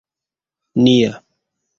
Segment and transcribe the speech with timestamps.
[0.83, 1.11] nia